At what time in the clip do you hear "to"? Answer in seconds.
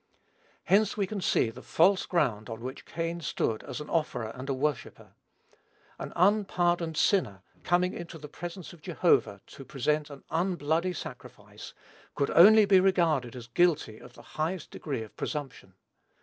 9.45-9.63